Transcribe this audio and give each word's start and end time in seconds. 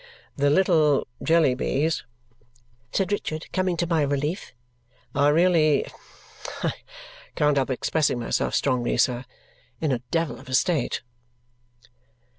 "The 0.35 0.49
little 0.49 1.05
Jellybys," 1.23 2.05
said 2.91 3.11
Richard, 3.11 3.45
coming 3.53 3.77
to 3.77 3.85
my 3.85 4.01
relief, 4.01 4.51
"are 5.13 5.31
really 5.31 5.85
I 6.63 6.71
can't 7.35 7.55
help 7.57 7.69
expressing 7.69 8.17
myself 8.17 8.55
strongly, 8.55 8.97
sir 8.97 9.25
in 9.79 9.91
a 9.91 9.99
devil 10.09 10.39
of 10.39 10.49
a 10.49 10.55
state." 10.55 11.03